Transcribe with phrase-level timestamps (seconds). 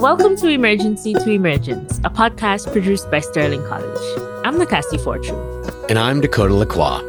[0.00, 3.98] Welcome to Emergency to Emergence, a podcast produced by Sterling College.
[4.44, 5.34] I'm Nakasi Fortune.
[5.88, 7.00] And I'm Dakota Lacroix.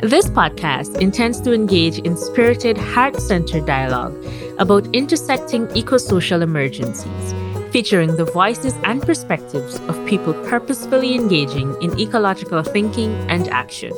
[0.00, 4.16] This podcast intends to engage in spirited, heart centered dialogue
[4.58, 7.34] about intersecting eco-social emergencies,
[7.70, 13.92] featuring the voices and perspectives of people purposefully engaging in ecological thinking and action,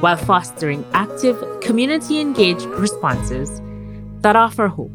[0.00, 3.62] while fostering active, community engaged responses
[4.20, 4.92] that offer hope.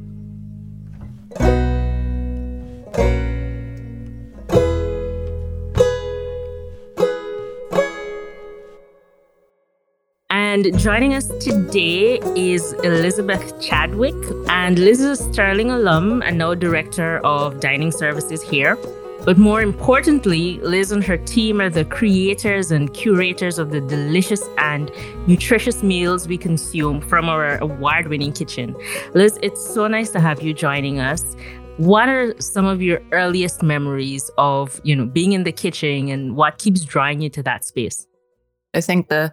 [10.58, 14.16] And joining us today is Elizabeth Chadwick.
[14.50, 18.76] And Liz is a Sterling alum and now director of dining services here.
[19.23, 24.42] But more importantly, Liz and her team are the creators and curators of the delicious
[24.58, 24.90] and
[25.28, 28.76] nutritious meals we consume from our award winning kitchen.
[29.14, 31.36] Liz, it's so nice to have you joining us.
[31.78, 36.36] What are some of your earliest memories of, you know, being in the kitchen and
[36.36, 38.08] what keeps drawing you to that space?
[38.73, 39.31] I think the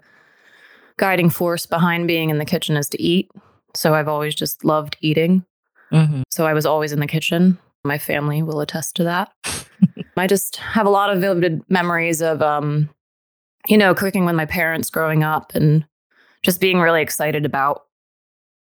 [0.98, 3.30] guiding force behind being in the kitchen is to eat.
[3.74, 5.46] So I've always just loved eating.
[5.90, 6.22] Mm-hmm.
[6.30, 7.58] So I was always in the kitchen.
[7.82, 9.32] My family will attest to that.
[10.18, 12.90] I just have a lot of vivid memories of, um,
[13.68, 15.84] you know, cooking with my parents growing up and
[16.42, 17.84] just being really excited about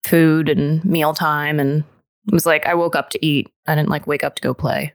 [0.05, 1.59] food and mealtime.
[1.59, 1.83] And
[2.27, 3.49] it was like I woke up to eat.
[3.67, 4.93] I didn't like wake up to go play.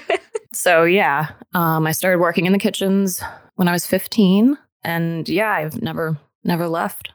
[0.52, 3.22] so yeah, um, I started working in the kitchens
[3.56, 4.56] when I was 15.
[4.84, 7.12] And yeah, I've never never left.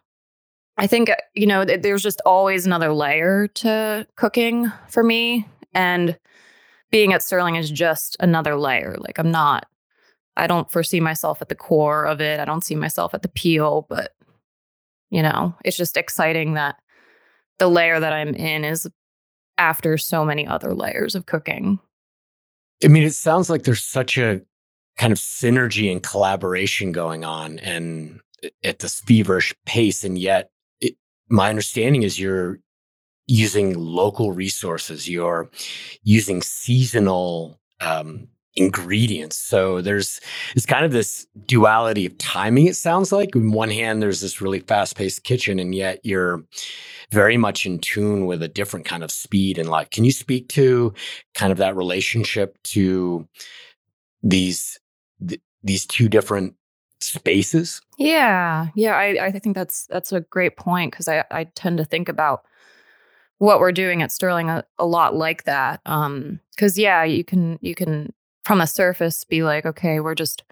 [0.77, 5.47] I think, uh, you know, there's just always another layer to cooking for me.
[5.73, 6.17] And
[6.91, 8.95] being at Sterling is just another layer.
[8.99, 9.67] Like, I'm not,
[10.35, 12.39] I don't foresee myself at the core of it.
[12.39, 14.13] I don't see myself at the peel, but,
[15.09, 16.77] you know, it's just exciting that
[17.59, 18.87] the layer that I'm in is
[19.57, 21.79] after so many other layers of cooking.
[22.83, 24.41] I mean, it sounds like there's such a
[24.97, 27.59] kind of synergy and collaboration going on.
[27.59, 28.19] And
[28.63, 30.03] at this feverish pace.
[30.03, 30.49] And yet,
[30.81, 30.95] it,
[31.29, 32.59] my understanding is you're
[33.27, 35.49] using local resources, you're
[36.03, 39.37] using seasonal um, ingredients.
[39.37, 40.19] So there's
[40.55, 42.67] it's kind of this duality of timing.
[42.67, 46.43] It sounds like on one hand, there's this really fast paced kitchen, and yet you're
[47.11, 49.89] very much in tune with a different kind of speed in life.
[49.89, 50.93] Can you speak to
[51.35, 53.27] kind of that relationship to
[54.21, 54.79] these
[55.27, 56.55] th- these two different
[57.01, 57.81] spaces?
[57.97, 58.67] Yeah.
[58.75, 58.95] Yeah.
[58.95, 62.45] I, I think that's that's a great point because I, I tend to think about
[63.39, 65.81] what we're doing at Sterling a, a lot like that.
[65.85, 70.43] Um, because yeah, you can you can from the surface be like, okay, we're just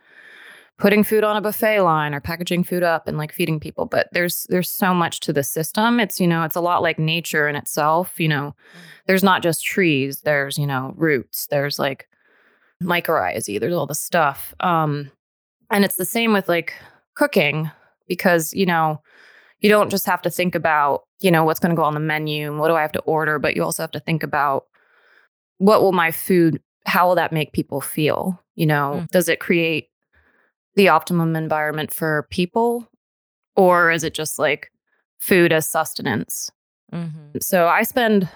[0.77, 3.85] putting food on a buffet line or packaging food up and like feeding people.
[3.85, 5.99] But there's there's so much to the system.
[5.99, 8.55] It's you know it's a lot like nature in itself you know.
[8.55, 8.79] Mm.
[9.07, 12.07] there's not just trees there's you know roots there's like
[12.81, 15.11] mycorrhizae there's all the stuff um
[15.71, 16.73] and it's the same with like
[17.15, 17.71] cooking
[18.07, 19.01] because, you know,
[19.59, 21.99] you don't just have to think about, you know, what's going to go on the
[21.99, 24.65] menu and what do I have to order, but you also have to think about
[25.59, 28.41] what will my food, how will that make people feel?
[28.55, 29.07] You know, mm.
[29.09, 29.89] does it create
[30.75, 32.87] the optimum environment for people
[33.55, 34.71] or is it just like
[35.19, 36.51] food as sustenance?
[36.93, 37.37] Mm-hmm.
[37.41, 38.29] So I spend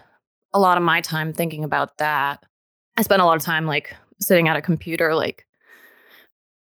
[0.54, 2.44] a lot of my time thinking about that.
[2.98, 5.46] I spend a lot of time like sitting at a computer, like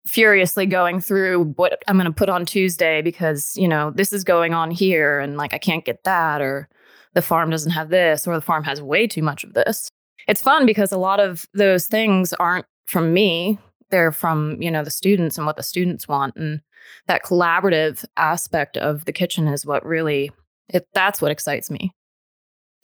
[0.06, 4.24] furiously going through what I'm going to put on Tuesday because, you know, this is
[4.24, 6.68] going on here and like I can't get that or
[7.14, 9.90] the farm doesn't have this or the farm has way too much of this.
[10.28, 13.58] It's fun because a lot of those things aren't from me.
[13.90, 16.60] They're from, you know, the students and what the students want and
[17.06, 20.30] that collaborative aspect of the kitchen is what really
[20.68, 21.92] it that's what excites me.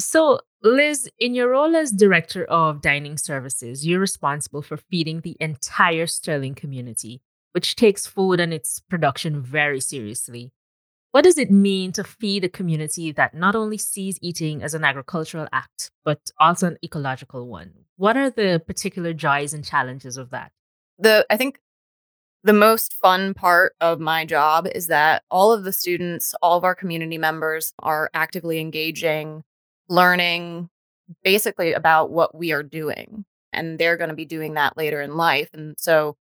[0.00, 5.36] So, Liz, in your role as director of dining services, you're responsible for feeding the
[5.40, 7.20] entire Sterling community,
[7.52, 10.52] which takes food and its production very seriously.
[11.10, 14.84] What does it mean to feed a community that not only sees eating as an
[14.84, 17.72] agricultural act, but also an ecological one?
[17.96, 20.52] What are the particular joys and challenges of that?
[20.98, 21.60] The I think
[22.44, 26.64] the most fun part of my job is that all of the students, all of
[26.64, 29.42] our community members are actively engaging
[29.88, 30.68] learning
[31.24, 33.24] basically about what we are doing.
[33.52, 35.48] And they're going to be doing that later in life.
[35.54, 36.16] And so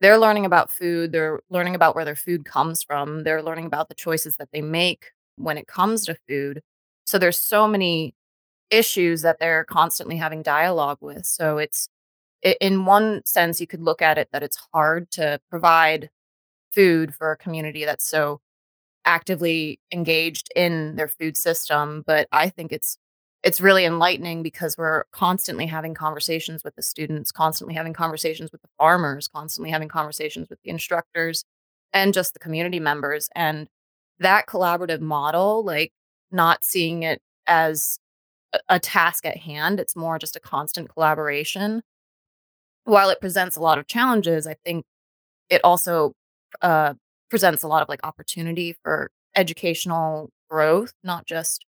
[0.00, 3.88] they're learning about food, they're learning about where their food comes from, they're learning about
[3.88, 5.06] the choices that they make
[5.36, 6.62] when it comes to food.
[7.06, 8.14] So there's so many
[8.70, 11.26] issues that they're constantly having dialogue with.
[11.26, 11.88] So it's
[12.60, 16.10] in one sense you could look at it that it's hard to provide
[16.74, 18.40] food for a community that's so
[19.04, 22.98] actively engaged in their food system, but I think it's
[23.46, 28.60] it's really enlightening because we're constantly having conversations with the students, constantly having conversations with
[28.60, 31.44] the farmers, constantly having conversations with the instructors
[31.92, 33.28] and just the community members.
[33.36, 33.68] And
[34.18, 35.92] that collaborative model, like
[36.32, 38.00] not seeing it as
[38.68, 41.84] a task at hand, it's more just a constant collaboration.
[42.82, 44.84] While it presents a lot of challenges, I think
[45.50, 46.14] it also
[46.62, 46.94] uh,
[47.30, 51.64] presents a lot of like opportunity for educational growth, not just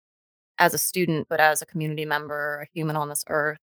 [0.59, 3.59] as a student, but as a community member, a human on this earth,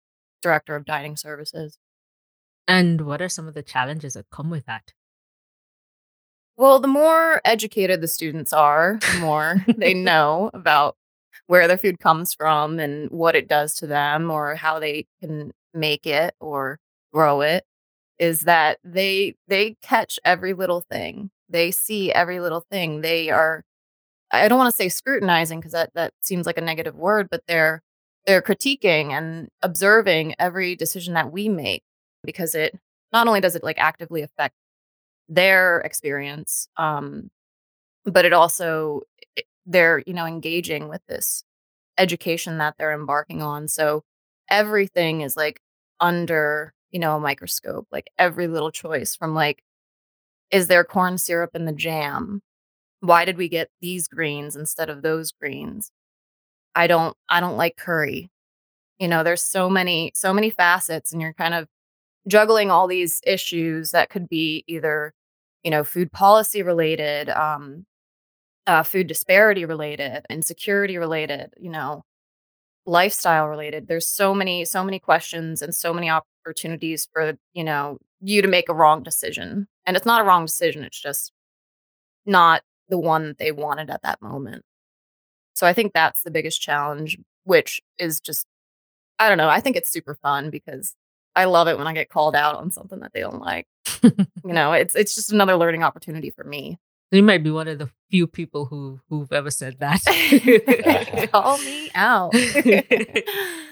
[0.42, 1.78] director of dining services.
[2.68, 4.94] And what are some of the challenges that come with that?
[6.58, 10.98] Well, the more educated the students are, the more they know about
[11.48, 15.52] where their food comes from and what it does to them or how they can
[15.74, 16.80] make it or
[17.14, 17.64] grow it
[18.20, 21.32] is that they they catch every little thing.
[21.48, 23.02] They see every little thing.
[23.02, 23.64] They are
[24.32, 27.44] I don't want to say scrutinizing because that that seems like a negative word, but
[27.48, 27.82] they're
[28.26, 31.84] they're critiquing and observing every decision that we make
[32.24, 32.78] because it
[33.14, 34.56] not only does it like actively affect
[35.30, 37.30] their experience, um,
[38.06, 39.02] but it also
[39.66, 41.44] they're you know engaging with this
[41.98, 43.68] education that they're embarking on.
[43.68, 44.04] So
[44.50, 45.62] everything is like
[46.00, 49.64] under you know a microscope, like every little choice from like
[50.52, 52.42] is there corn syrup in the jam
[53.02, 55.92] why did we get these greens instead of those greens?
[56.76, 58.30] I don't I don't like curry.
[59.00, 61.68] You know, there's so many so many facets and you're kind of
[62.28, 65.14] juggling all these issues that could be either,
[65.64, 67.86] you know, food policy related, um
[68.68, 72.04] uh, food disparity related, insecurity related, you know,
[72.86, 73.88] lifestyle related.
[73.88, 78.48] There's so many so many questions and so many opportunities for, you know, you to
[78.48, 79.68] make a wrong decision.
[79.86, 81.32] And it's not a wrong decision, it's just
[82.26, 84.64] not the one that they wanted at that moment.
[85.56, 88.48] So I think that's the biggest challenge, which is just,
[89.20, 89.50] I don't know.
[89.50, 90.96] I think it's super fun because
[91.36, 93.68] I love it when I get called out on something that they don't like.
[94.04, 94.14] you
[94.44, 96.80] know, it's it's just another learning opportunity for me.
[97.12, 101.30] You might be one of the few people who who've ever said that.
[101.32, 102.34] Call me out.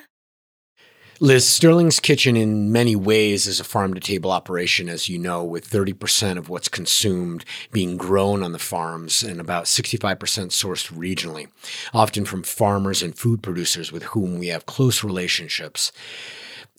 [1.19, 5.43] Liz, Sterling's Kitchen, in many ways, is a farm to table operation, as you know,
[5.43, 11.47] with 30% of what's consumed being grown on the farms and about 65% sourced regionally,
[11.91, 15.91] often from farmers and food producers with whom we have close relationships.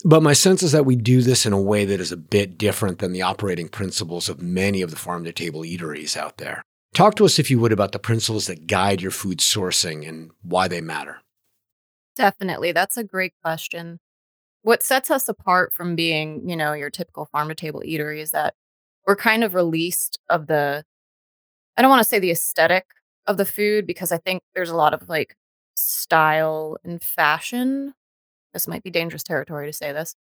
[0.05, 2.56] But my sense is that we do this in a way that is a bit
[2.56, 6.62] different than the operating principles of many of the farm to table eateries out there.
[6.94, 10.31] Talk to us, if you would, about the principles that guide your food sourcing and
[10.43, 11.23] why they matter.
[12.14, 12.70] Definitely.
[12.70, 13.99] That's a great question
[14.62, 18.32] what sets us apart from being, you know, your typical farm to table eatery is
[18.32, 18.55] that
[19.06, 20.84] we're kind of released of the
[21.76, 22.87] I don't want to say the aesthetic
[23.26, 25.37] of the food because I think there's a lot of like
[25.76, 27.94] style and fashion.
[28.52, 30.16] This might be dangerous territory to say this.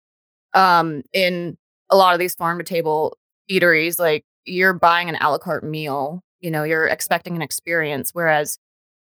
[0.52, 1.56] Um, in
[1.90, 3.16] a lot of these farm to table
[3.50, 8.10] eateries, like you're buying an a la carte meal, you know, you're expecting an experience.
[8.12, 8.58] Whereas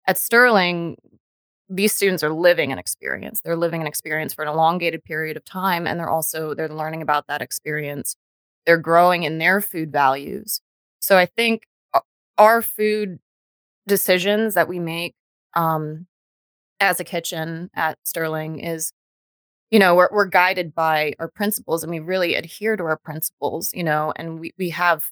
[0.07, 0.97] at Sterling,
[1.69, 3.41] these students are living an experience.
[3.43, 7.03] They're living an experience for an elongated period of time and they're also they're learning
[7.03, 8.17] about that experience.
[8.65, 10.61] They're growing in their food values.
[11.01, 11.63] So I think
[12.39, 13.19] our food
[13.87, 15.15] decisions that we make
[15.55, 16.07] um,
[16.81, 18.93] as a kitchen at Sterling is
[19.71, 23.71] you know we're, we're guided by our principles and we really adhere to our principles
[23.75, 25.07] you know and we, we have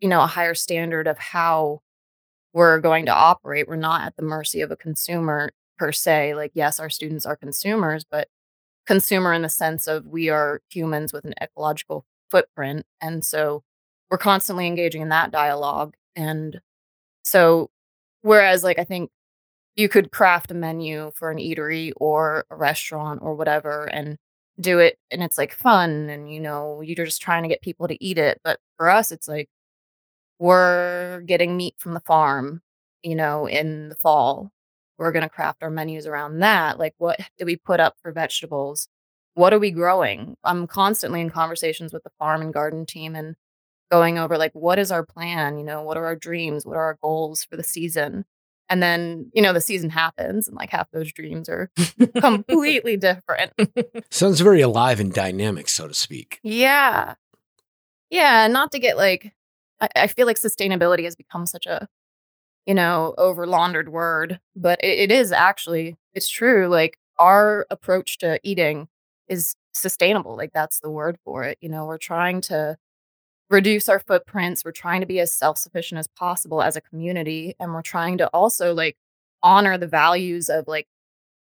[0.00, 1.80] you know a higher standard of how
[2.52, 6.34] we're going to operate we're not at the mercy of a consumer per se.
[6.34, 8.28] Like, yes, our students are consumers, but
[8.86, 12.86] consumer in the sense of we are humans with an ecological footprint.
[13.00, 13.62] And so
[14.10, 15.94] we're constantly engaging in that dialogue.
[16.16, 16.60] And
[17.24, 17.70] so,
[18.22, 19.10] whereas, like, I think
[19.76, 24.16] you could craft a menu for an eatery or a restaurant or whatever and
[24.60, 27.86] do it and it's like fun and you know you're just trying to get people
[27.88, 29.48] to eat it but for us it's like
[30.38, 32.62] we're getting meat from the farm
[33.02, 34.50] you know in the fall
[34.98, 36.78] we're going to craft our menus around that.
[36.78, 38.88] Like, what do we put up for vegetables?
[39.34, 40.36] What are we growing?
[40.44, 43.36] I'm constantly in conversations with the farm and garden team and
[43.90, 45.58] going over, like, what is our plan?
[45.58, 46.64] You know, what are our dreams?
[46.64, 48.24] What are our goals for the season?
[48.68, 51.70] And then, you know, the season happens and like half those dreams are
[52.20, 53.52] completely different.
[54.10, 56.40] Sounds very alive and dynamic, so to speak.
[56.42, 57.14] Yeah.
[58.10, 58.48] Yeah.
[58.48, 59.34] Not to get like,
[59.80, 61.88] I, I feel like sustainability has become such a
[62.66, 66.68] you know, over laundered word, but it, it is actually, it's true.
[66.68, 68.88] Like our approach to eating
[69.28, 70.36] is sustainable.
[70.36, 71.58] Like that's the word for it.
[71.60, 72.76] You know, we're trying to
[73.50, 74.64] reduce our footprints.
[74.64, 77.54] We're trying to be as self sufficient as possible as a community.
[77.60, 78.96] And we're trying to also like
[79.42, 80.88] honor the values of like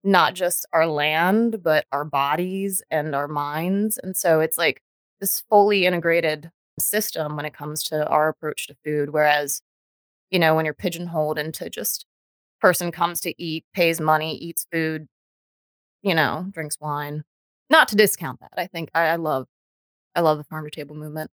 [0.04, 3.98] not just our land, but our bodies and our minds.
[3.98, 4.82] And so it's like
[5.20, 9.10] this fully integrated system when it comes to our approach to food.
[9.10, 9.62] Whereas,
[10.32, 12.06] you know, when you're pigeonholed into just
[12.60, 15.06] person comes to eat, pays money, eats food,
[16.02, 17.22] you know, drinks wine.
[17.70, 18.52] Not to discount that.
[18.56, 19.46] I think I, I love
[20.16, 21.30] I love the farm to table movement.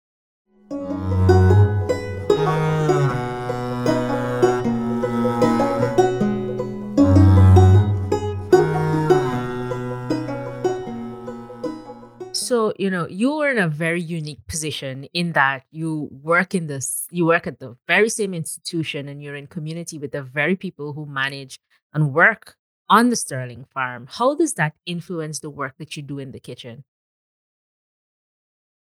[12.50, 16.65] So, you know, you are in a very unique position in that you work in
[16.65, 20.56] this, you work at the very same institution and you're in community with the very
[20.56, 21.60] people who manage
[21.94, 22.56] and work
[22.89, 24.08] on the Sterling farm.
[24.10, 26.86] How does that influence the work that you do in the kitchen?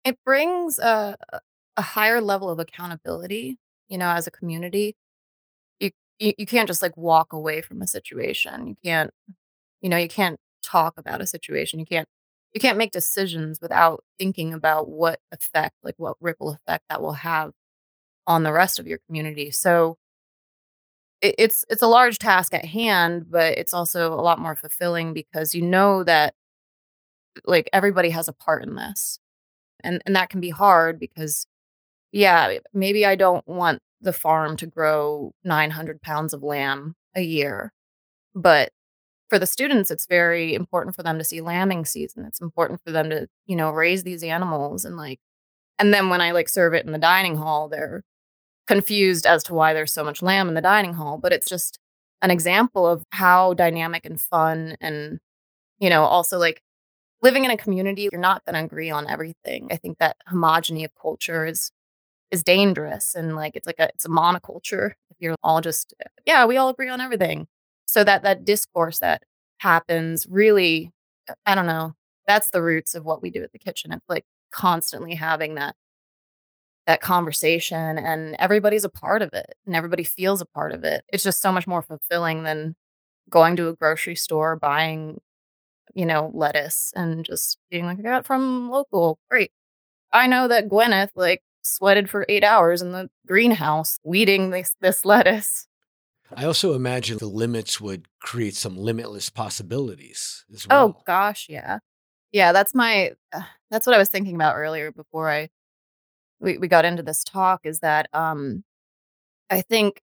[0.04, 1.16] It brings a,
[1.76, 4.96] a higher level of accountability, you know, as a community.
[5.78, 8.66] You, you you can't just like walk away from a situation.
[8.66, 9.12] You can't,
[9.80, 11.78] you know, you can't talk about a situation.
[11.78, 12.08] You can't
[12.54, 17.14] you can't make decisions without thinking about what effect, like what ripple effect that will
[17.14, 17.52] have
[18.26, 19.50] on the rest of your community.
[19.50, 19.96] So
[21.20, 25.12] it, it's it's a large task at hand, but it's also a lot more fulfilling
[25.14, 26.34] because you know that
[27.44, 29.18] like everybody has a part in this.
[29.82, 31.46] And and that can be hard because
[32.12, 37.72] yeah, maybe I don't want the farm to grow 900 pounds of lamb a year,
[38.34, 38.72] but
[39.32, 42.26] for the students, it's very important for them to see lambing season.
[42.26, 45.20] It's important for them to, you know, raise these animals and like,
[45.78, 48.02] and then when I like serve it in the dining hall, they're
[48.66, 51.16] confused as to why there's so much lamb in the dining hall.
[51.16, 51.78] But it's just
[52.20, 55.18] an example of how dynamic and fun and,
[55.78, 56.60] you know, also like
[57.22, 59.68] living in a community, you're not going to agree on everything.
[59.70, 61.72] I think that homogeny of culture is
[62.30, 65.94] is dangerous and like it's like a it's a monoculture if you're all just
[66.26, 67.46] yeah we all agree on everything
[67.92, 69.22] so that that discourse that
[69.58, 70.90] happens really
[71.28, 71.94] uh, i don't know
[72.26, 75.74] that's the roots of what we do at the kitchen it's like constantly having that
[76.86, 81.04] that conversation and everybody's a part of it and everybody feels a part of it.
[81.12, 82.74] It's just so much more fulfilling than
[83.30, 85.20] going to a grocery store buying
[85.94, 89.18] you know lettuce and just being like i got it from local.
[89.30, 89.52] Great.
[90.12, 95.04] I know that gwyneth like sweated for eight hours in the greenhouse weeding this this
[95.04, 95.66] lettuce
[96.36, 101.78] I also imagine the limits would create some limitless possibilities as Oh gosh, yeah.
[102.32, 105.48] Yeah, that's my uh, that's what I was thinking about earlier before I
[106.40, 108.64] we, we got into this talk is that um
[109.50, 110.02] I think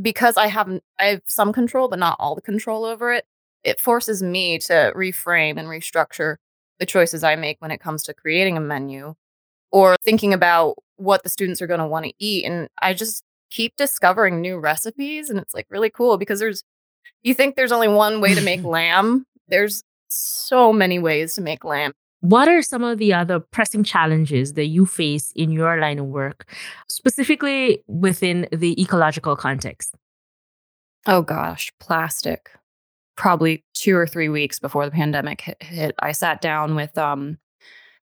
[0.00, 3.24] because I haven't I have some control but not all the control over it,
[3.62, 6.36] it forces me to reframe and restructure
[6.78, 9.14] the choices I make when it comes to creating a menu
[9.72, 13.24] or thinking about what the students are going to want to eat and I just
[13.54, 16.64] keep discovering new recipes and it's like really cool because there's
[17.22, 21.64] you think there's only one way to make lamb there's so many ways to make
[21.64, 25.98] lamb What are some of the other pressing challenges that you face in your line
[25.98, 26.50] of work,
[26.88, 29.94] specifically within the ecological context?
[31.06, 32.50] oh gosh plastic
[33.16, 37.38] probably two or three weeks before the pandemic hit, hit i sat down with um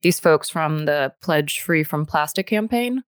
[0.02, 3.02] these folks from the pledge free from plastic campaign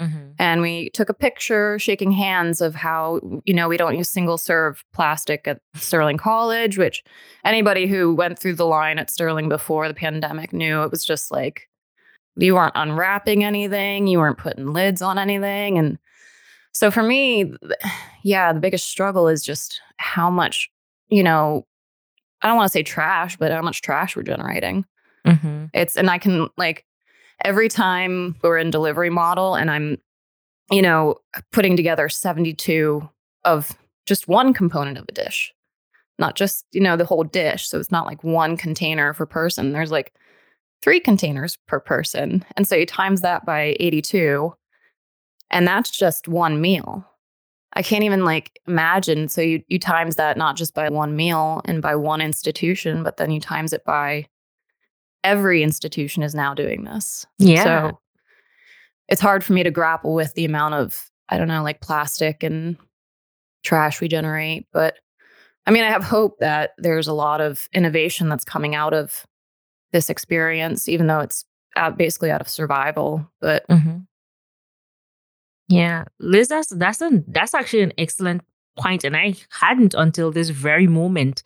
[0.00, 0.32] Mm-hmm.
[0.38, 4.36] and we took a picture shaking hands of how you know we don't use single
[4.36, 7.02] serve plastic at sterling college which
[7.44, 11.30] anybody who went through the line at sterling before the pandemic knew it was just
[11.30, 11.68] like
[12.36, 15.98] you weren't unwrapping anything you weren't putting lids on anything and
[16.72, 17.54] so for me
[18.22, 20.70] yeah the biggest struggle is just how much
[21.08, 21.66] you know
[22.42, 24.84] i don't want to say trash but how much trash we're generating
[25.26, 25.64] Mm-hmm.
[25.74, 26.84] it's and I can like
[27.44, 29.98] every time we're in delivery model and I'm,
[30.70, 31.16] you know,
[31.52, 33.08] putting together 72
[33.44, 33.76] of
[34.06, 35.52] just one component of a dish,
[36.18, 37.68] not just, you know, the whole dish.
[37.68, 39.72] So it's not like one container per person.
[39.72, 40.12] There's like
[40.82, 42.44] three containers per person.
[42.56, 44.54] And so you times that by 82,
[45.50, 47.04] and that's just one meal.
[47.72, 49.28] I can't even like imagine.
[49.28, 53.18] So you you times that not just by one meal and by one institution, but
[53.18, 54.26] then you times it by
[55.26, 57.26] every institution is now doing this.
[57.38, 57.64] Yeah.
[57.64, 57.98] So
[59.08, 62.42] it's hard for me to grapple with the amount of, I don't know, like plastic
[62.42, 62.76] and
[63.64, 64.66] trash we generate.
[64.72, 64.96] But
[65.66, 69.26] I mean, I have hope that there's a lot of innovation that's coming out of
[69.92, 73.28] this experience, even though it's out, basically out of survival.
[73.40, 73.98] But Mm-hmm.
[75.68, 78.42] Yeah, Liz, that's that's a that's actually an excellent
[78.76, 81.42] point, and I hadn't until this very moment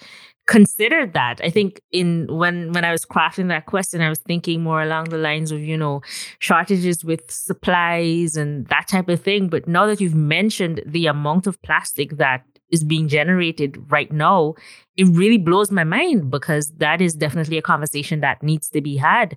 [0.46, 1.40] considered that.
[1.44, 5.04] I think in when when I was crafting that question, I was thinking more along
[5.10, 6.02] the lines of you know
[6.40, 9.48] shortages with supplies and that type of thing.
[9.48, 14.54] But now that you've mentioned the amount of plastic that is being generated right now,
[14.96, 18.96] it really blows my mind because that is definitely a conversation that needs to be
[18.96, 19.36] had.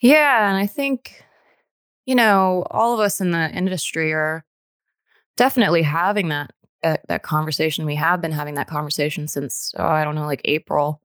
[0.00, 0.48] Yeah.
[0.48, 1.24] And I think,
[2.06, 4.44] you know, all of us in the industry are
[5.36, 6.52] definitely having that
[6.82, 7.86] that, that conversation.
[7.86, 11.00] We have been having that conversation since, oh, I don't know, like April.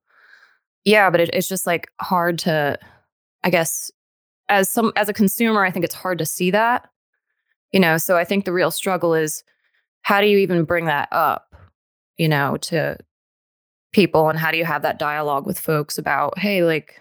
[0.84, 2.78] Yeah, but it, it's just like hard to,
[3.42, 3.90] I guess,
[4.48, 6.88] as some as a consumer, I think it's hard to see that.
[7.72, 9.42] You know, so I think the real struggle is
[10.02, 11.54] how do you even bring that up,
[12.16, 12.96] you know, to
[13.92, 17.00] people and how do you have that dialogue with folks about, hey, like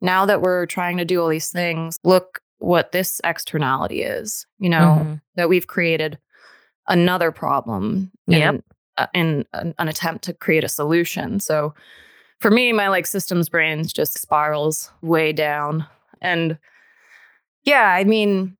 [0.00, 4.68] now that we're trying to do all these things, look what this externality is, you
[4.68, 5.14] know, mm-hmm.
[5.36, 6.18] that we've created
[6.90, 8.54] another problem yep.
[8.54, 8.62] in,
[8.98, 11.40] uh, in an, an attempt to create a solution.
[11.40, 11.74] So
[12.40, 15.86] for me, my like systems brains just spirals way down.
[16.20, 16.58] And
[17.64, 18.56] yeah, I mean,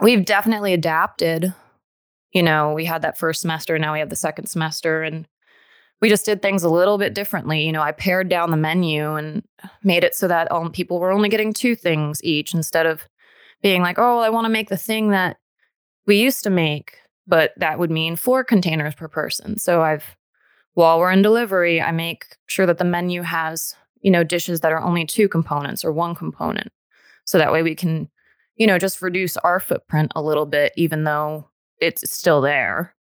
[0.00, 1.52] we've definitely adapted.
[2.32, 5.26] You know, we had that first semester, now we have the second semester, and
[6.00, 7.64] we just did things a little bit differently.
[7.64, 9.42] You know, I pared down the menu and
[9.82, 13.02] made it so that um, people were only getting two things each instead of
[13.62, 15.38] being like, oh, I want to make the thing that
[16.06, 16.98] we used to make,
[17.28, 19.58] but that would mean four containers per person.
[19.58, 20.16] So I've,
[20.74, 24.72] while we're in delivery, I make sure that the menu has, you know, dishes that
[24.72, 26.72] are only two components or one component.
[27.24, 28.08] So that way we can,
[28.56, 32.94] you know, just reduce our footprint a little bit, even though it's still there.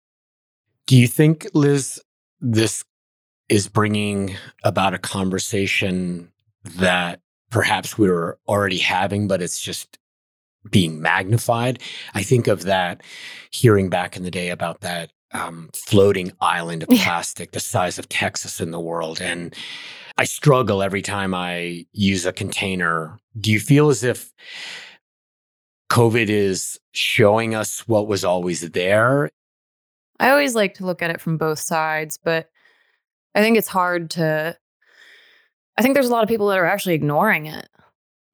[0.87, 2.01] Do you think, Liz,
[2.41, 2.85] this
[3.49, 6.33] is bringing about a conversation
[6.65, 9.99] that perhaps we were already having, but it's just
[10.71, 11.83] being magnified?
[12.15, 13.03] I think of that
[13.51, 18.09] hearing back in the day about that um, floating island of plastic the size of
[18.09, 19.21] Texas in the world.
[19.21, 19.55] And
[20.17, 23.19] I struggle every time I use a container.
[23.39, 24.33] Do you feel as if
[25.91, 29.31] COVID is showing us what was always there?
[30.21, 32.49] I always like to look at it from both sides, but
[33.35, 34.57] I think it's hard to.
[35.77, 37.69] I think there's a lot of people that are actually ignoring it,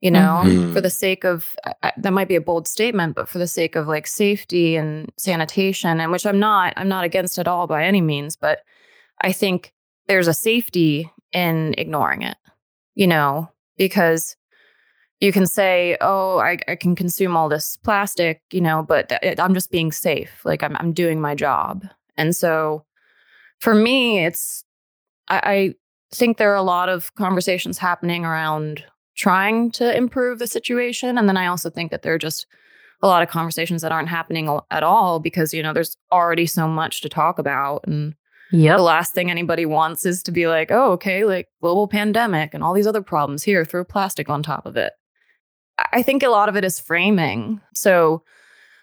[0.00, 0.72] you know, mm-hmm.
[0.72, 1.54] for the sake of
[1.96, 6.00] that might be a bold statement, but for the sake of like safety and sanitation,
[6.00, 8.60] and which I'm not, I'm not against at all by any means, but
[9.20, 9.74] I think
[10.08, 12.38] there's a safety in ignoring it,
[12.94, 14.36] you know, because
[15.20, 19.38] you can say, "Oh, I, I can consume all this plastic," you know, but th-
[19.38, 20.44] I'm just being safe.
[20.44, 21.84] Like I'm I'm doing my job.
[22.16, 22.86] And so,
[23.58, 24.64] for me, it's
[25.28, 25.74] I, I
[26.14, 28.84] think there are a lot of conversations happening around
[29.20, 32.46] trying to improve the situation, and then I also think that there are just
[33.02, 36.66] a lot of conversations that aren't happening at all because you know there's already so
[36.66, 38.14] much to talk about and
[38.52, 38.78] Yep.
[38.78, 42.64] The last thing anybody wants is to be like, oh, okay, like global pandemic and
[42.64, 44.92] all these other problems here, throw plastic on top of it.
[45.92, 47.60] I think a lot of it is framing.
[47.74, 48.24] So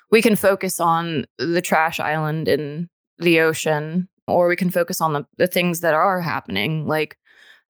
[0.09, 5.11] we can focus on the trash island in the ocean, or we can focus on
[5.11, 6.87] the, the things that are happening.
[6.87, 7.17] Like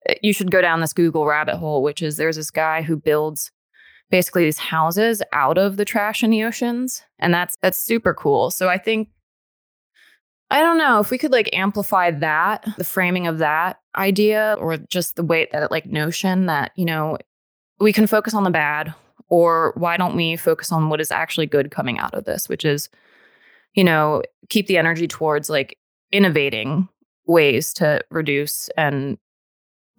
[0.06, 2.96] Eh, you should go down this Google rabbit hole, which is there's this guy who
[2.96, 3.50] builds
[4.10, 7.02] basically these houses out of the trash in the oceans.
[7.18, 8.50] And that's that's super cool.
[8.50, 9.08] So I think
[10.50, 14.78] I don't know if we could like amplify that, the framing of that idea, or
[14.78, 17.18] just the way that like notion that, you know,
[17.80, 18.94] we can focus on the bad
[19.28, 22.64] or why don't we focus on what is actually good coming out of this, which
[22.64, 22.88] is,
[23.74, 25.76] you know, keep the energy towards like
[26.12, 26.88] innovating
[27.26, 29.18] ways to reduce and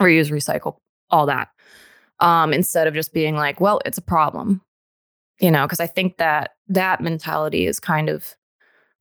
[0.01, 0.77] reuse, recycle,
[1.09, 1.49] all that.
[2.19, 4.61] Um, instead of just being like, well, it's a problem,
[5.39, 8.35] you know, because I think that that mentality is kind of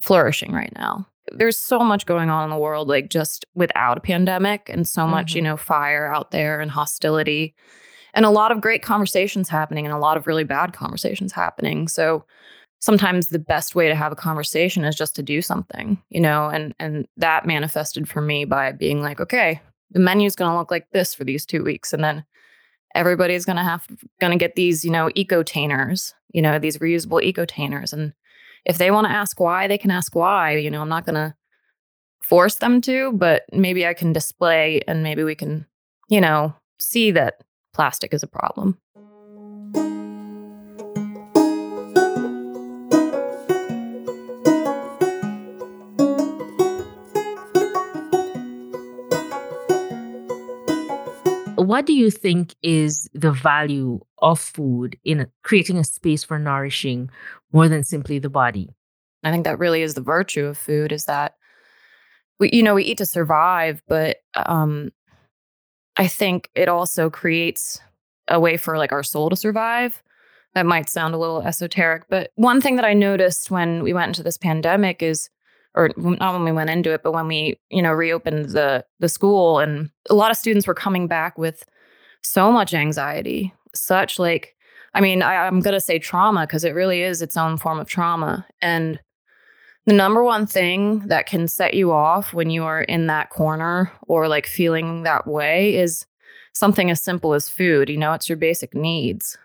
[0.00, 1.06] flourishing right now.
[1.32, 5.02] There's so much going on in the world, like just without a pandemic, and so
[5.02, 5.10] mm-hmm.
[5.10, 5.50] much, you mm-hmm.
[5.50, 7.54] know, fire out there and hostility
[8.14, 11.88] and a lot of great conversations happening and a lot of really bad conversations happening.
[11.88, 12.24] So
[12.80, 16.48] sometimes the best way to have a conversation is just to do something, you know,
[16.48, 20.70] and and that manifested for me by being like, okay, the menu's going to look
[20.70, 22.24] like this for these 2 weeks and then
[22.94, 23.86] everybody's going to have
[24.20, 28.12] going to get these, you know, ecotainers, you know, these reusable ecotainers and
[28.64, 31.14] if they want to ask why, they can ask why, you know, I'm not going
[31.14, 31.34] to
[32.22, 35.66] force them to, but maybe I can display and maybe we can,
[36.10, 38.78] you know, see that plastic is a problem.
[51.68, 57.10] What do you think is the value of food in creating a space for nourishing
[57.52, 58.70] more than simply the body?
[59.22, 61.34] I think that really is the virtue of food is that
[62.40, 64.92] we you know we eat to survive but um
[65.98, 67.78] I think it also creates
[68.28, 70.02] a way for like our soul to survive.
[70.54, 74.08] That might sound a little esoteric, but one thing that I noticed when we went
[74.08, 75.28] into this pandemic is
[75.78, 79.08] or not when we went into it, but when we, you know, reopened the the
[79.08, 81.62] school and a lot of students were coming back with
[82.22, 84.56] so much anxiety, such like
[84.92, 87.88] I mean, I, I'm gonna say trauma because it really is its own form of
[87.88, 88.44] trauma.
[88.60, 88.98] And
[89.86, 93.92] the number one thing that can set you off when you are in that corner
[94.08, 96.04] or like feeling that way is
[96.54, 97.88] something as simple as food.
[97.88, 99.38] You know, it's your basic needs.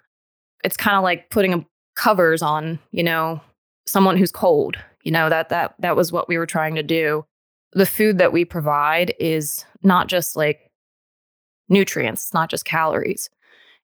[0.63, 1.65] It's kind of like putting
[1.95, 3.39] covers on, you know,
[3.85, 7.25] someone who's cold you know that that that was what we were trying to do.
[7.73, 10.71] The food that we provide is not just like
[11.69, 13.29] nutrients it's not just calories.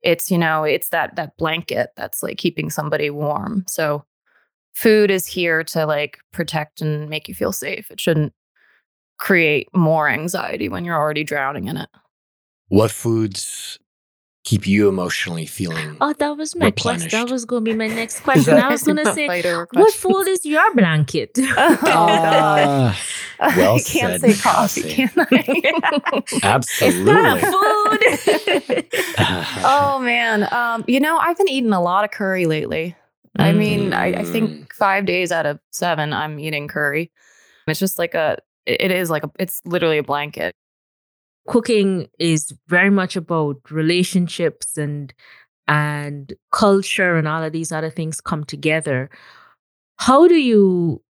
[0.02, 3.66] It's you know it's that that blanket that's like keeping somebody warm.
[3.68, 4.06] So
[4.74, 7.92] food is here to like protect and make you feel safe.
[7.92, 8.34] It shouldn't
[9.18, 11.90] create more anxiety when you're already drowning in it.
[12.70, 13.78] What foods
[14.50, 15.96] keep you emotionally feeling.
[16.02, 17.10] Oh, that was my question.
[17.12, 18.56] That was going to be my next question.
[18.56, 19.28] I was going to say,
[19.74, 21.38] what food is your blanket?
[21.38, 21.78] uh,
[23.40, 26.24] well I can't said, say coffee, can I?
[26.42, 27.42] Absolutely.
[27.42, 28.88] food.
[29.64, 32.96] oh man, um, you know I've been eating a lot of curry lately.
[33.38, 33.44] Mm.
[33.44, 34.74] I mean, I, I think mm.
[34.74, 37.12] five days out of seven I'm eating curry.
[37.68, 40.56] It's just like a, it is like a, it's literally a blanket
[41.50, 45.14] cooking is very much about relationships and
[45.68, 49.10] and culture and all of these other things come together.
[49.98, 51.02] How do you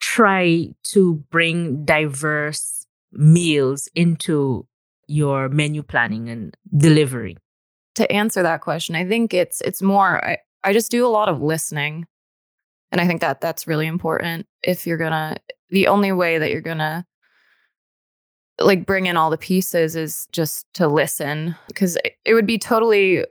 [0.00, 4.66] try to bring diverse meals into
[5.08, 7.36] your menu planning and delivery?
[7.96, 11.30] To answer that question i think it's it's more i, I just do a lot
[11.30, 12.04] of listening
[12.92, 15.38] and i think that that's really important if you're gonna
[15.70, 17.06] the only way that you're gonna
[18.60, 23.24] like bring in all the pieces is just to listen because it would be totally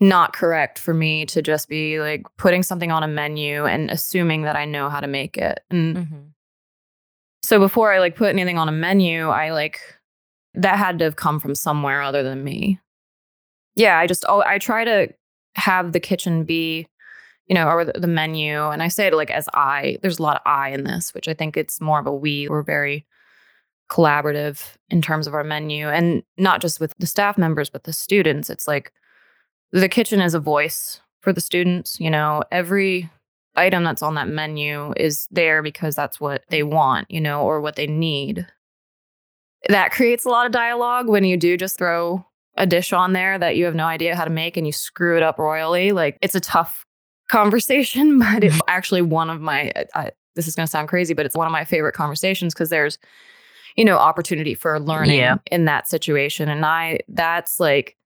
[0.00, 4.42] not correct for me to just be like putting something on a menu and assuming
[4.42, 5.60] that I know how to make it.
[5.70, 6.18] And mm-hmm.
[7.42, 9.80] so before I like put anything on a menu, I like
[10.54, 12.80] that had to have come from somewhere other than me.
[13.76, 15.08] Yeah, I just oh I try to
[15.56, 16.86] have the kitchen be
[17.50, 18.68] you know, or the, the menu.
[18.68, 21.26] And I say it like as I, there's a lot of I in this, which
[21.26, 22.48] I think it's more of a we.
[22.48, 23.04] We're very
[23.90, 27.92] collaborative in terms of our menu and not just with the staff members but the
[27.92, 28.48] students.
[28.48, 28.92] It's like
[29.72, 32.42] the kitchen is a voice for the students you know?
[32.50, 33.10] Every
[33.56, 37.60] item that's on that menu is there because that's what they want you know or
[37.60, 38.46] what they need.
[39.68, 42.24] That creates a lot of dialogue when you do just throw
[42.56, 45.16] a dish on there that you have no idea how to make and you screw
[45.16, 45.92] it up royally.
[45.92, 46.84] Like it's a tough
[47.28, 48.68] conversation but it's mm-hmm.
[48.68, 51.52] actually one of my I, this is going to sound crazy but it's one of
[51.52, 52.98] my favorite conversations because there's
[53.76, 55.36] you know, opportunity for learning yeah.
[55.50, 56.48] in that situation.
[56.48, 57.96] And I, that's like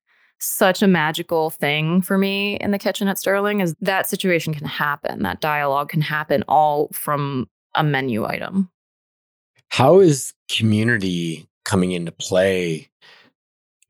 [0.44, 4.66] such a magical thing for me in the kitchen at Sterling is that situation can
[4.66, 5.22] happen.
[5.22, 8.70] That dialogue can happen all from a menu item.
[9.68, 12.88] How is community coming into play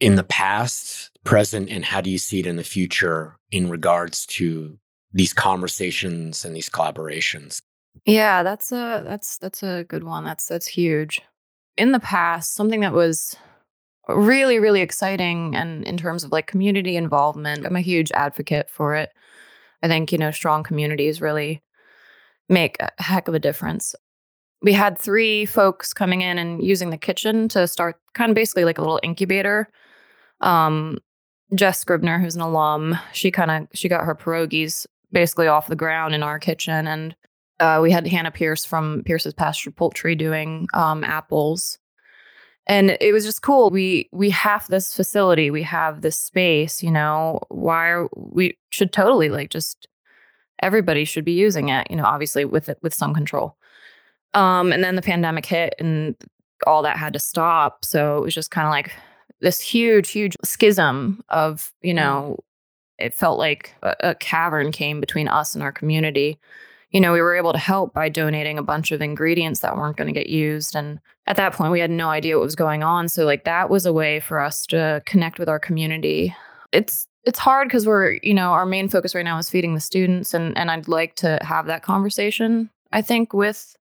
[0.00, 4.26] in the past, present, and how do you see it in the future in regards
[4.26, 4.78] to
[5.12, 7.60] these conversations and these collaborations?
[8.04, 10.24] Yeah, that's a that's that's a good one.
[10.24, 11.22] That's that's huge
[11.76, 13.36] in the past, something that was
[14.08, 18.94] really, really exciting and in terms of like community involvement, I'm a huge advocate for
[18.94, 19.10] it.
[19.82, 21.62] I think, you know, strong communities really
[22.48, 23.94] make a heck of a difference.
[24.62, 28.64] We had three folks coming in and using the kitchen to start kind of basically
[28.64, 29.68] like a little incubator.
[30.40, 30.98] Um,
[31.54, 35.76] Jess Scribner, who's an alum, she kind of she got her pierogies basically off the
[35.76, 37.14] ground in our kitchen and
[37.60, 41.78] uh, we had Hannah Pierce from Pierce's Pasture Poultry doing um, apples,
[42.66, 43.70] and it was just cool.
[43.70, 46.82] We we have this facility, we have this space.
[46.82, 49.86] You know, why are, we should totally like just
[50.60, 51.86] everybody should be using it.
[51.90, 53.56] You know, obviously with it with some control.
[54.34, 56.16] Um, and then the pandemic hit, and
[56.66, 57.84] all that had to stop.
[57.84, 58.92] So it was just kind of like
[59.40, 61.96] this huge, huge schism of you mm.
[61.96, 62.38] know.
[62.98, 66.38] It felt like a, a cavern came between us and our community
[66.94, 69.96] you know, we were able to help by donating a bunch of ingredients that weren't
[69.96, 70.76] going to get used.
[70.76, 73.08] And at that point, we had no idea what was going on.
[73.08, 76.34] So, like, that was a way for us to connect with our community.
[76.72, 79.80] It's it's hard because we're, you know, our main focus right now is feeding the
[79.80, 82.70] students, and and I'd like to have that conversation.
[82.92, 83.76] I think with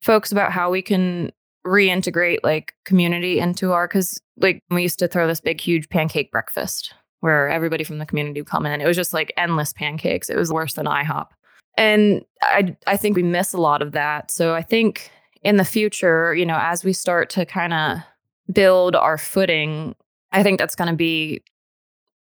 [0.00, 1.32] folks about how we can
[1.66, 6.30] reintegrate like community into our because like we used to throw this big huge pancake
[6.30, 8.80] breakfast where everybody from the community would come in.
[8.80, 10.30] It was just like endless pancakes.
[10.30, 11.26] It was worse than IHOP.
[11.80, 14.30] And I I think we miss a lot of that.
[14.30, 15.10] So I think
[15.42, 17.98] in the future, you know, as we start to kind of
[18.52, 19.94] build our footing,
[20.30, 21.42] I think that's going to be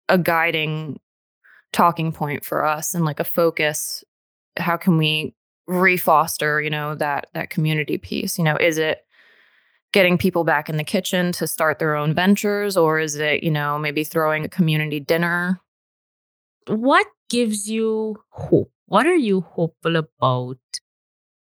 [0.08, 1.02] a guiding
[1.74, 4.02] talking point for us and like a focus.
[4.56, 5.36] How can we
[5.68, 8.38] refoster, you know, that that community piece?
[8.38, 9.06] You know, is it
[9.92, 13.52] getting people back in the kitchen to start their own ventures or is it, you
[13.52, 15.60] know, maybe throwing a community dinner?
[16.68, 18.72] What gives you hope?
[18.88, 20.58] What are you hopeful about?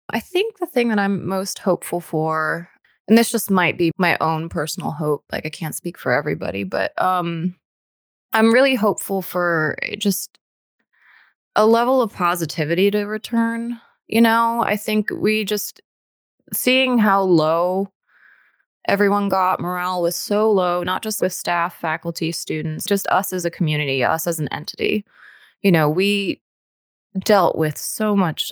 [0.10, 2.70] I think the thing that I'm most hopeful for
[3.08, 6.64] and this just might be my own personal hope, like I can't speak for everybody,
[6.64, 7.56] but um
[8.34, 10.38] I'm really hopeful for just
[11.56, 13.80] a level of positivity to return.
[14.08, 15.82] You know, I think we just
[16.54, 17.90] seeing how low
[18.88, 23.46] everyone got, morale was so low, not just with staff, faculty, students, just us as
[23.46, 25.06] a community, us as an entity.
[25.66, 26.42] You know, we
[27.18, 28.52] dealt with so much,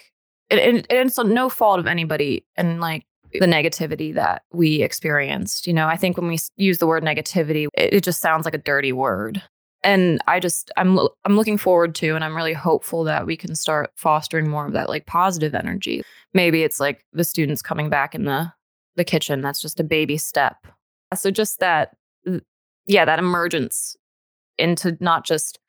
[0.50, 2.44] and, and, and it's no fault of anybody.
[2.58, 3.06] And like,
[3.40, 5.68] the negativity that we experienced.
[5.68, 8.54] You know, I think when we use the word negativity, it, it just sounds like
[8.54, 9.42] a dirty word.
[9.84, 13.54] And I just I'm I'm looking forward to and I'm really hopeful that we can
[13.54, 16.04] start fostering more of that like positive energy.
[16.34, 18.54] Maybe it's like the students coming back in the
[18.96, 19.42] the kitchen.
[19.42, 20.56] That's just a baby step.
[21.14, 21.96] So just that
[22.86, 23.98] yeah, that emergence
[24.58, 25.60] into not just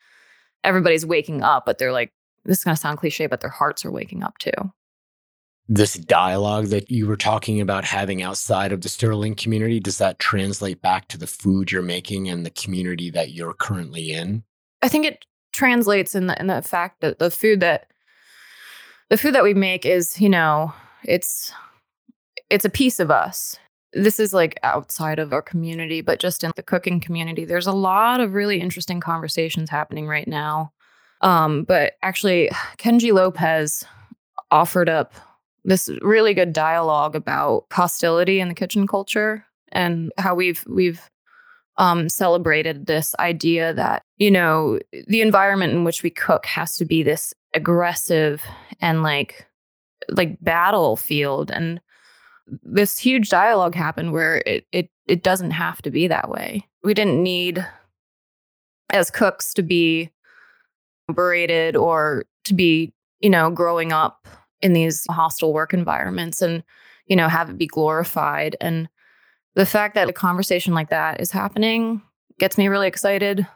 [0.65, 2.13] everybody's waking up, but they're like
[2.45, 4.73] this is going to sound cliche, but their hearts are waking up too
[5.69, 10.19] this dialogue that you were talking about having outside of the Sterling community, does that
[10.19, 14.45] translate back to the food you're making and the community that you're currently in?
[14.83, 17.87] I think it translates in the in the fact that the food that
[19.09, 20.73] the food that we make is, you know,
[21.03, 21.53] it's
[22.51, 23.57] it's a piece of us.
[23.95, 27.73] This is like outside of our community, but just in the cooking community, there's a
[27.73, 30.73] lot of really interesting conversations happening right now.
[31.21, 33.85] Um, but actually, Kenji Lopez
[34.51, 35.15] offered up
[35.65, 41.11] this really good dialogue about hostility in the kitchen culture and how we've we've
[41.77, 44.79] um, celebrated this idea that you know
[45.09, 48.43] the environment in which we cook has to be this aggressive
[48.81, 49.47] and like
[50.11, 51.81] like battlefield and
[52.47, 56.67] this huge dialogue happened where it it it doesn't have to be that way.
[56.83, 57.67] We didn't need
[58.91, 60.11] as cooks to be
[61.13, 64.27] berated or to be, you know, growing up
[64.61, 66.63] in these hostile work environments and
[67.07, 68.57] you know have it be glorified.
[68.61, 68.89] And
[69.55, 72.03] the fact that a conversation like that is happening
[72.39, 73.47] gets me really excited.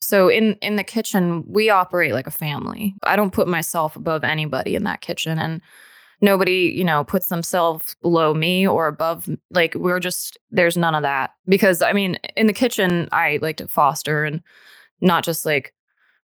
[0.00, 2.94] So in in the kitchen we operate like a family.
[3.02, 5.38] I don't put myself above anybody in that kitchen.
[5.38, 5.62] And
[6.20, 11.02] nobody you know puts themselves below me or above like we're just there's none of
[11.02, 11.30] that.
[11.46, 14.42] Because i mean in the kitchen i like to foster and
[15.00, 15.72] not just like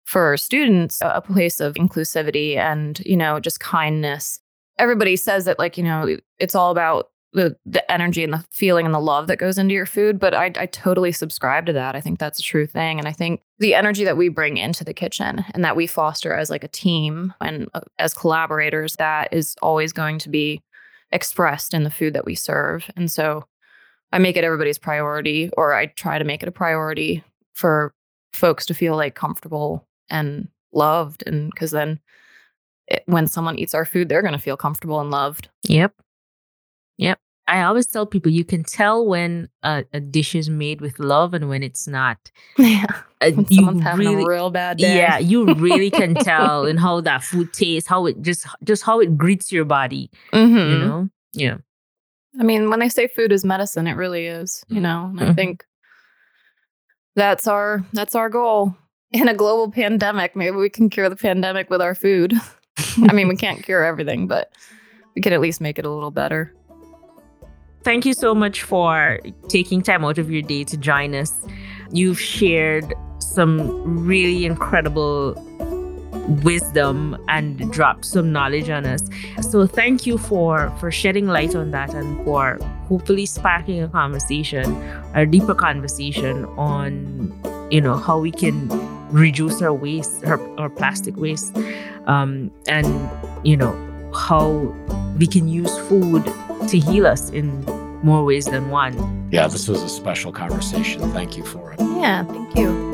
[0.05, 4.39] for students a place of inclusivity and you know just kindness.
[4.77, 8.85] Everybody says that like you know it's all about the the energy and the feeling
[8.85, 11.95] and the love that goes into your food but I, I totally subscribe to that.
[11.95, 12.99] I think that's a true thing.
[12.99, 16.33] And i think the energy that we bring into the kitchen and that we foster
[16.33, 20.61] as like a team and uh, as collaborators that is always going to be
[21.11, 22.89] expressed in the food that we serve.
[22.95, 23.45] And so
[24.11, 27.93] i make it everybody's priority or i try to make it a priority for
[28.33, 31.23] folks to feel like comfortable and loved.
[31.27, 31.99] And because then
[32.87, 35.47] it, when someone eats our food they're going to feel comfortable and loved.
[35.63, 36.05] Yep yep
[37.51, 41.33] i always tell people you can tell when a, a dish is made with love
[41.33, 42.85] and when it's not yeah
[43.21, 43.31] uh,
[43.81, 47.51] having really, a real bad day yeah you really can tell in how that food
[47.53, 50.55] tastes how it just just how it greets your body mm-hmm.
[50.55, 51.57] you know yeah
[52.39, 55.29] i mean when they say food is medicine it really is you know mm-hmm.
[55.29, 55.65] i think
[57.15, 58.75] that's our that's our goal
[59.11, 62.33] in a global pandemic, maybe we can cure the pandemic with our food.
[63.03, 64.51] I mean, we can't cure everything, but
[65.15, 66.53] we can at least make it a little better.
[67.83, 71.33] Thank you so much for taking time out of your day to join us.
[71.91, 75.33] You've shared some really incredible
[76.43, 79.01] wisdom and dropped some knowledge on us.
[79.41, 84.75] So thank you for for shedding light on that and for hopefully sparking a conversation,
[85.15, 87.33] a deeper conversation on
[87.71, 88.67] you know how we can
[89.11, 91.55] reduce our waste, our, our plastic waste,
[92.05, 93.09] um, and
[93.43, 93.73] you know
[94.13, 94.49] how
[95.17, 96.23] we can use food
[96.67, 97.63] to heal us in
[98.03, 99.29] more ways than one.
[99.31, 101.01] Yeah, this was a special conversation.
[101.11, 101.79] Thank you for it.
[101.79, 102.91] Yeah, thank you.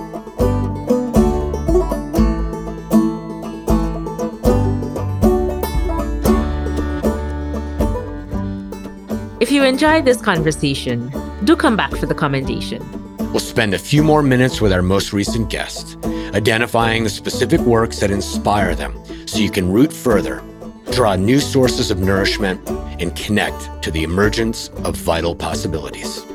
[9.40, 11.12] If you enjoyed this conversation,
[11.46, 12.84] do come back for the commendation.
[13.32, 15.98] We'll spend a few more minutes with our most recent guest,
[16.34, 20.44] identifying the specific works that inspire them so you can root further,
[20.92, 22.60] draw new sources of nourishment,
[23.00, 26.26] and connect to the emergence of vital possibilities.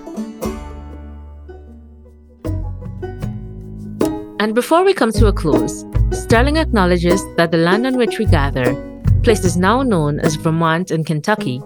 [4.40, 8.26] And before we come to a close, Sterling acknowledges that the land on which we
[8.26, 8.74] gather
[9.22, 11.62] places now known as Vermont and Kentucky,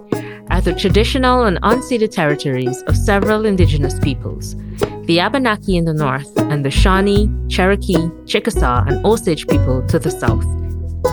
[0.49, 4.55] are the traditional and unceded territories of several indigenous peoples
[5.07, 10.11] the Abenaki in the north, and the Shawnee, Cherokee, Chickasaw, and Osage people to the
[10.11, 10.45] south.